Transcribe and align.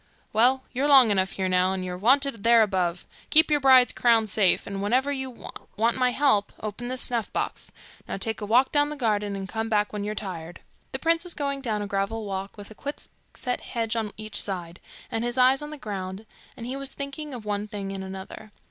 'Well, 0.33 0.63
you're 0.73 0.87
long 0.87 1.11
enough 1.11 1.33
here 1.33 1.47
now, 1.47 1.73
and 1.73 1.85
you're 1.85 1.95
wanted 1.95 2.41
there 2.43 2.63
above. 2.63 3.05
Keep 3.29 3.51
your 3.51 3.59
bride's 3.59 3.93
crowns 3.93 4.31
safe, 4.31 4.65
and 4.65 4.81
whenever 4.81 5.11
you 5.11 5.29
want 5.77 5.95
my 5.95 6.09
help, 6.09 6.51
open 6.59 6.87
this 6.87 7.03
snuff 7.03 7.31
box. 7.31 7.71
Now 8.07 8.17
take 8.17 8.41
a 8.41 8.47
walk 8.47 8.71
down 8.71 8.89
the 8.89 8.95
garden, 8.95 9.35
and 9.35 9.47
come 9.47 9.69
back 9.69 9.93
when 9.93 10.03
you're 10.03 10.15
tired.' 10.15 10.59
The 10.91 10.97
prince 10.97 11.23
was 11.23 11.35
going 11.35 11.61
down 11.61 11.83
a 11.83 11.87
gravel 11.87 12.25
walk 12.25 12.57
with 12.57 12.71
a 12.71 12.73
quickset 12.73 13.61
hedge 13.61 13.95
on 13.95 14.11
each 14.17 14.41
side, 14.41 14.79
and 15.11 15.23
his 15.23 15.37
eyes 15.37 15.61
on 15.61 15.69
the 15.69 15.77
ground, 15.77 16.25
and 16.57 16.65
he 16.65 16.75
was 16.75 16.95
thinking 16.95 17.31
of 17.35 17.45
one 17.45 17.67
thing 17.67 17.91
and 17.91 18.03
another. 18.03 18.51